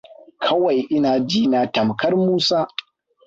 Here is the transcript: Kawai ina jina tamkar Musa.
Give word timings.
Kawai 0.39 0.79
ina 0.79 1.19
jina 1.19 1.67
tamkar 1.67 2.15
Musa. 2.15 2.67